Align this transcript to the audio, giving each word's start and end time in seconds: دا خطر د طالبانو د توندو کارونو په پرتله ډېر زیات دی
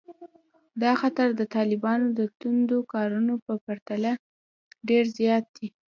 دا 0.81 0.91
خطر 1.01 1.27
د 1.39 1.41
طالبانو 1.55 2.07
د 2.19 2.21
توندو 2.39 2.77
کارونو 2.93 3.33
په 3.45 3.53
پرتله 3.65 4.11
ډېر 4.89 5.03
زیات 5.17 5.45
دی 5.57 5.67